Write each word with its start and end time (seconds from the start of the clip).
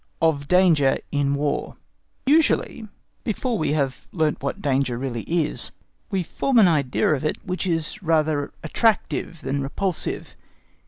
Of 0.19 0.47
Danger 0.47 0.97
in 1.11 1.35
War 1.35 1.77
Usually 2.25 2.87
before 3.23 3.55
we 3.59 3.73
have 3.73 4.07
learnt 4.11 4.41
what 4.41 4.59
danger 4.59 4.97
really 4.97 5.21
is, 5.25 5.73
we 6.09 6.23
form 6.23 6.57
an 6.57 6.67
idea 6.67 7.13
of 7.13 7.23
it 7.23 7.35
which 7.45 7.67
is 7.67 8.01
rather 8.01 8.51
attractive 8.63 9.41
than 9.41 9.61
repulsive. 9.61 10.35